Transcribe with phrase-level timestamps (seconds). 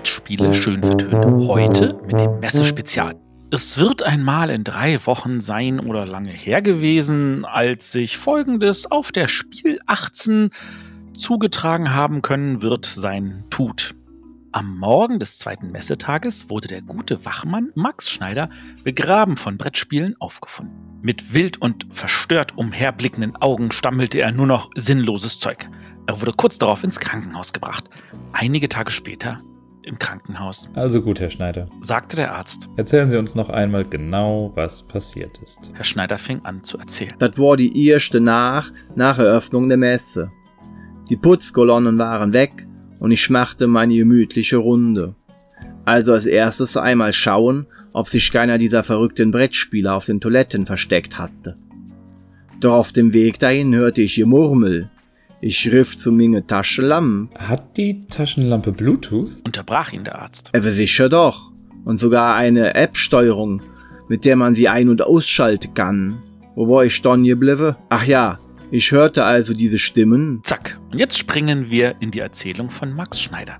[0.00, 1.46] Brettspiele schön vertönt.
[1.46, 3.16] Heute mit dem Messespezial.
[3.50, 9.12] Es wird einmal in drei Wochen sein oder lange her gewesen, als sich folgendes auf
[9.12, 10.48] der Spiel 18
[11.18, 13.94] zugetragen haben können wird, sein tut.
[14.52, 18.48] Am Morgen des zweiten Messetages wurde der gute Wachmann Max Schneider
[18.82, 20.74] begraben von Brettspielen aufgefunden.
[21.02, 25.68] Mit wild und verstört umherblickenden Augen stammelte er nur noch sinnloses Zeug.
[26.06, 27.84] Er wurde kurz darauf ins Krankenhaus gebracht.
[28.32, 29.40] Einige Tage später
[29.84, 30.70] im Krankenhaus.
[30.74, 32.68] Also gut, Herr Schneider, sagte der Arzt.
[32.76, 35.70] Erzählen Sie uns noch einmal genau, was passiert ist.
[35.74, 37.14] Herr Schneider fing an zu erzählen.
[37.18, 40.30] Das war die erste nach, nach Eröffnung der Messe.
[41.08, 42.66] Die Putzkolonnen waren weg
[42.98, 45.14] und ich machte meine gemütliche Runde.
[45.84, 51.18] Also als erstes einmal schauen, ob sich keiner dieser verrückten Brettspieler auf den Toiletten versteckt
[51.18, 51.56] hatte.
[52.60, 54.90] Doch auf dem Weg dahin hörte ich Gemurmel.
[55.42, 57.34] Ich riff zu minge Taschenlampe.
[57.38, 59.40] Hat die Taschenlampe Bluetooth?
[59.42, 60.50] Unterbrach ihn der Arzt.
[60.54, 61.50] Aber sicher doch.
[61.86, 63.62] Und sogar eine App-Steuerung,
[64.10, 66.18] mit der man sie ein- und ausschalten kann.
[66.56, 67.74] Wo war ich dann geblieben?
[67.88, 68.38] Ach ja,
[68.70, 70.42] ich hörte also diese Stimmen.
[70.44, 70.78] Zack.
[70.92, 73.56] Und jetzt springen wir in die Erzählung von Max Schneider.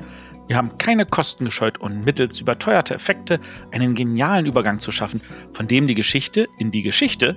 [0.48, 3.40] Wir haben keine Kosten gescheut und mittels überteuerter Effekte
[3.70, 5.22] einen genialen Übergang zu schaffen,
[5.55, 7.36] von dem die Geschichte in die Geschichte.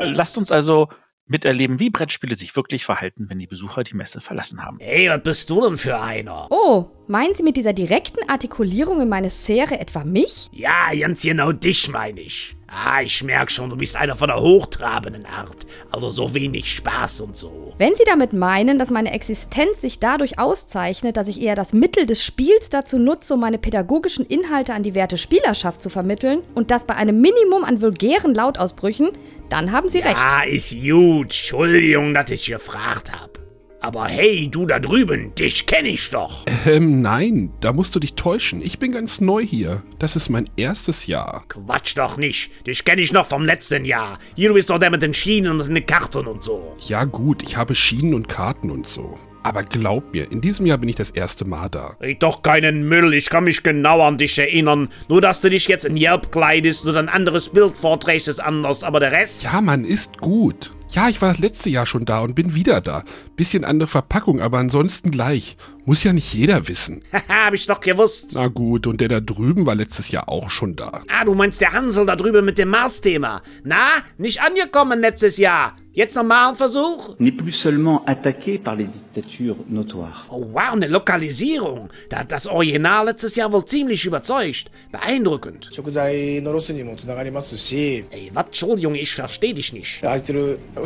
[0.00, 0.88] Lasst uns also
[1.26, 4.78] miterleben, wie Brettspiele sich wirklich verhalten, wenn die Besucher die Messe verlassen haben.
[4.80, 6.46] Hey, was bist du denn für einer?
[6.50, 10.48] Oh, meinen Sie mit dieser direkten Artikulierung in meine Sphäre etwa mich?
[10.52, 12.56] Ja, ganz genau dich meine ich.
[12.68, 15.66] Ah, ich merk schon, du bist einer von der hochtrabenden Art.
[15.92, 17.74] Also so wenig Spaß und so.
[17.78, 22.06] Wenn Sie damit meinen, dass meine Existenz sich dadurch auszeichnet, dass ich eher das Mittel
[22.06, 26.72] des Spiels dazu nutze, um meine pädagogischen Inhalte an die werte Spielerschaft zu vermitteln und
[26.72, 29.10] das bei einem Minimum an vulgären Lautausbrüchen,
[29.48, 30.16] dann haben Sie recht.
[30.16, 31.26] Ah, ist gut.
[31.26, 33.45] Entschuldigung, dass ich gefragt hab.
[33.80, 36.44] Aber hey, du da drüben, dich kenne ich doch.
[36.66, 38.60] Ähm, nein, da musst du dich täuschen.
[38.62, 39.82] Ich bin ganz neu hier.
[39.98, 41.44] Das ist mein erstes Jahr.
[41.48, 42.50] Quatsch doch nicht.
[42.66, 44.18] Dich kenne ich noch vom letzten Jahr.
[44.34, 46.76] Hier, du bist doch der mit den Schienen und den Karten und so.
[46.86, 49.18] Ja gut, ich habe Schienen und Karten und so.
[49.46, 51.96] Aber glaub mir, in diesem Jahr bin ich das erste Mal da.
[52.00, 54.88] Red doch keinen Müll, ich kann mich genau an dich erinnern.
[55.08, 58.82] Nur, dass du dich jetzt in Jelp kleidest und ein anderes Bild vorträgst, ist anders,
[58.82, 59.44] aber der Rest...
[59.44, 60.72] Ja, Mann, ist gut.
[60.96, 63.04] Ja, ich war das letzte Jahr schon da und bin wieder da.
[63.36, 65.58] Bisschen andere Verpackung, aber ansonsten gleich.
[65.84, 67.02] Muss ja nicht jeder wissen.
[67.12, 68.32] Haha, hab ich doch gewusst.
[68.34, 71.02] Na gut, und der da drüben war letztes Jahr auch schon da.
[71.08, 73.42] Ah, du meinst der Hansel da drüben mit dem Mars-Thema.
[73.62, 75.76] Na, nicht angekommen letztes Jahr.
[75.96, 77.18] Jetzt nochmal ein Versuch?
[77.18, 80.26] Nicht plus seulement attaqué par les dictatures notoires.
[80.28, 81.88] Oh wow, eine Lokalisierung.
[82.10, 84.70] Da hat das Original letztes Jahr wohl ziemlich überzeugt.
[84.92, 85.70] Beeindruckend.
[88.10, 90.02] Ey, was, Entschuldigung, ich verstehe dich nicht.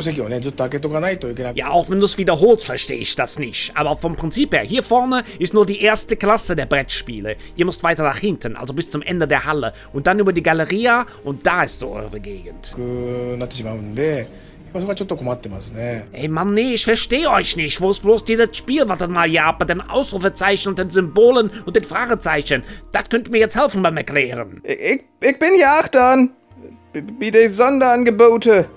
[0.00, 1.54] お席をね、ずっと開けとかないといけない。
[1.54, 3.72] Ja, auch wenn du es wiederholst, verstehe ich das nicht.
[3.74, 7.36] Aber vom Prinzip her, hier vorne ist nur die erste Klasse der Brettspiele.
[7.56, 9.72] Ihr müsst weiter nach hinten, also bis zum Ende der Halle.
[9.92, 12.72] Und dann über die Galeria und da ist so eure Gegend.
[12.74, 14.26] くなってしまうんで、
[14.72, 16.06] そこはちょっと困ってますね。
[16.12, 17.80] Ey Mann, nee, ich verstehe euch nicht.
[17.80, 20.90] Wo ist bloß dieses Spiel, was dann mal hier habt mit den Ausrufezeichen und den
[20.90, 22.62] Symbolen und den Fragezeichen?
[22.92, 24.60] Das könnt ihr mir jetzt helfen beim Erklären.
[24.64, 26.32] Ich, ich bin hier achtern.
[26.92, 28.68] B- Bei den Sonderangebote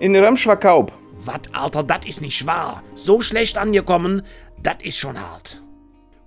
[0.00, 0.90] in Ramschverkauf.
[1.18, 2.82] Was, Alter, das ist nicht wahr.
[2.94, 4.22] So schlecht angekommen,
[4.62, 5.62] das ist schon hart.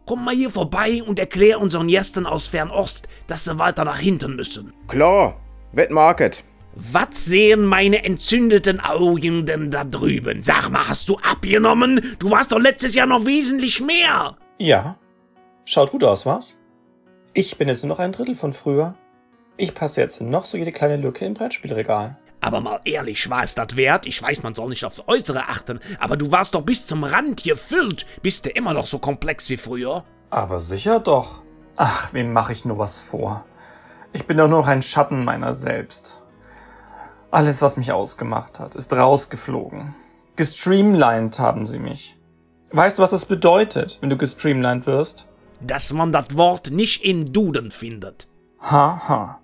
[0.05, 4.35] Komm mal hier vorbei und erklär unseren Gästen aus Fernost, dass sie weiter nach hinten
[4.35, 4.73] müssen.
[4.87, 5.39] Klar,
[5.71, 6.43] Wettmarket.
[6.73, 10.41] Was sehen meine entzündeten Augen denn da drüben?
[10.41, 12.15] Sag mal, hast du abgenommen?
[12.19, 14.35] Du warst doch letztes Jahr noch wesentlich mehr.
[14.57, 14.97] Ja.
[15.65, 16.59] Schaut gut aus, was?
[17.33, 18.95] Ich bin jetzt nur noch ein Drittel von früher.
[19.57, 22.17] Ich passe jetzt noch so jede kleine Lücke im Brettspielregal.
[22.41, 24.05] Aber mal ehrlich, war es das wert?
[24.05, 27.43] Ich weiß, man soll nicht aufs Äußere achten, aber du warst doch bis zum Rand
[27.43, 28.05] gefüllt.
[28.21, 30.03] Bist du immer noch so komplex wie früher?
[30.29, 31.41] Aber sicher doch.
[31.75, 33.45] Ach, wem mache ich nur was vor?
[34.13, 36.21] Ich bin doch nur noch ein Schatten meiner selbst.
[37.31, 39.93] Alles, was mich ausgemacht hat, ist rausgeflogen.
[40.35, 42.17] Gestreamlined haben sie mich.
[42.71, 45.27] Weißt du, was das bedeutet, wenn du gestreamlined wirst?
[45.61, 48.27] Dass man das Wort nicht in Duden findet.
[48.61, 49.07] Haha.
[49.09, 49.39] Ha.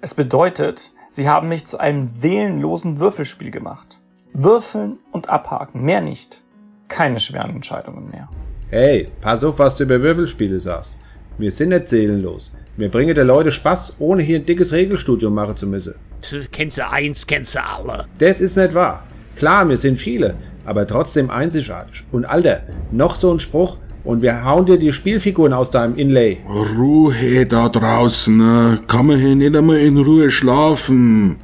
[0.00, 4.00] Es bedeutet, sie haben mich zu einem seelenlosen Würfelspiel gemacht.
[4.32, 6.42] Würfeln und abhaken, mehr nicht.
[6.88, 8.28] Keine schweren Entscheidungen mehr.
[8.70, 10.98] Hey, pass auf, was du über Würfelspiele sagst.
[11.38, 12.52] Wir sind nicht seelenlos.
[12.76, 15.94] Wir bringen den Leuten Spaß, ohne hier ein dickes Regelstudium machen zu müssen.
[16.22, 18.06] Tch, Kennst du eins, kennst du alle.
[18.18, 19.02] Das ist nicht wahr.
[19.36, 20.34] Klar, wir sind viele,
[20.64, 22.04] aber trotzdem einzigartig.
[22.12, 26.38] Und Alter, noch so ein Spruch, und wir hauen dir die Spielfiguren aus deinem Inlay.
[26.78, 28.78] Ruhe da draußen, ne?
[28.88, 31.36] kann man hier nicht einmal in Ruhe schlafen.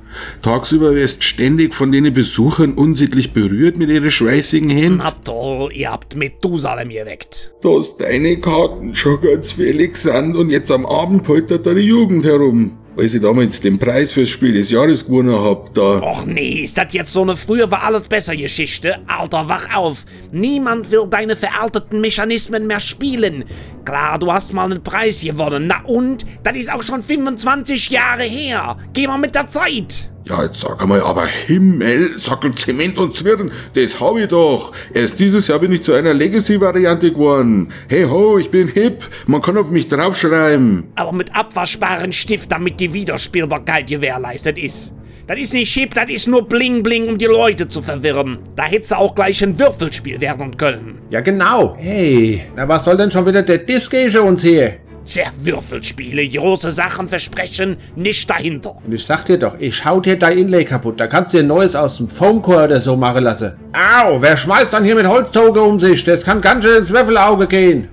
[0.42, 4.98] Tagsüber wirst ständig von den Besuchern unsittlich berührt mit ihren schweißigen Händen.
[4.98, 7.52] Na toll, ihr habt Methusalem geweckt.
[7.62, 12.24] Dass deine Karten schon ganz fällig sind und jetzt am Abend poltert da die Jugend
[12.24, 12.78] herum.
[12.98, 16.02] Weil sie damals den Preis fürs Spiel des Jahres gewonnen habt, da.
[16.02, 18.98] Och nee, ist das jetzt so eine früher war alles besser Geschichte?
[19.06, 20.04] Alter, wach auf.
[20.32, 23.44] Niemand will deine veralteten Mechanismen mehr spielen.
[23.84, 25.68] Klar, du hast mal einen Preis gewonnen.
[25.68, 26.26] Na und?
[26.42, 28.76] Das ist auch schon 25 Jahre her.
[28.94, 30.10] Geh mal mit der Zeit.
[30.28, 34.72] Ja, jetzt sag einmal, aber Himmel, Sackel, Zement und Zwirn, das hab ich doch.
[34.92, 37.72] Erst dieses Jahr bin ich zu einer Legacy-Variante geworden.
[37.88, 40.88] Hey ho, ich bin hip, man kann auf mich draufschreiben.
[40.96, 44.94] Aber mit abwaschbaren Stift, damit die Wiederspielbarkeit gewährleistet ist.
[45.26, 48.38] Das ist nicht hip, das ist nur Bling Bling, um die Leute zu verwirren.
[48.54, 50.98] Da hättest du auch gleich ein Würfelspiel werden können.
[51.08, 51.74] Ja, genau.
[51.78, 54.78] Hey, na was soll denn schon wieder der Disc uns hier?
[55.08, 58.76] Sehr Würfelspiele, große Sachen versprechen, nicht dahinter.
[58.84, 61.00] Und ich sag dir doch, ich hau dir dein Inlay kaputt.
[61.00, 63.54] Da kannst du dir ein neues aus dem Foamcore oder so machen lassen.
[63.72, 66.04] Au, wer schmeißt dann hier mit Holztoge um sich?
[66.04, 67.88] Das kann ganz schön ins Würfelauge gehen.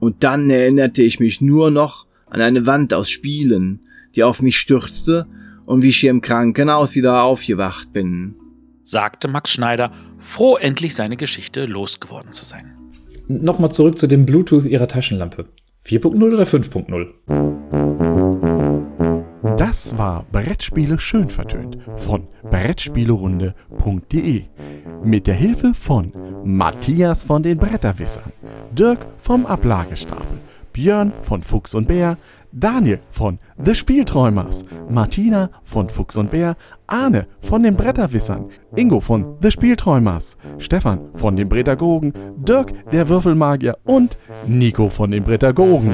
[0.00, 3.80] Und dann erinnerte ich mich nur noch an eine Wand aus Spielen,
[4.14, 5.26] die auf mich stürzte
[5.66, 8.36] und wie ich hier im Krankenhaus wieder aufgewacht bin.
[8.84, 12.72] Sagte Max Schneider, froh endlich seine Geschichte losgeworden zu sein.
[13.28, 15.44] Nochmal zurück zu dem Bluetooth ihrer Taschenlampe.
[15.86, 17.12] 4.0 oder 5.0?
[19.58, 24.44] Das war Brettspiele schön vertönt von Brettspielerunde.de
[25.04, 26.10] mit der Hilfe von
[26.42, 28.32] Matthias von den Bretterwissern,
[28.72, 30.38] Dirk vom Ablagestapel,
[30.72, 32.16] Björn von Fuchs und Bär,
[32.56, 36.56] Daniel von The Spielträumers, Martina von Fuchs und Bär,
[36.86, 43.76] Arne von den Bretterwissern, Ingo von The Spielträumers, Stefan von den Brettergogen, Dirk der Würfelmagier
[43.84, 45.90] und Nico von den Brettergogen.